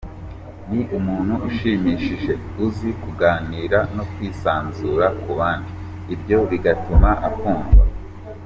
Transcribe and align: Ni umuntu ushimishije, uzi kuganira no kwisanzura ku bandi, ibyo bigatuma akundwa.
Ni 0.69 0.81
umuntu 0.97 1.33
ushimishije, 1.49 2.31
uzi 2.65 2.89
kuganira 3.01 3.77
no 3.95 4.03
kwisanzura 4.11 5.05
ku 5.21 5.31
bandi, 5.39 5.71
ibyo 6.13 6.37
bigatuma 6.49 7.09
akundwa. 7.29 7.83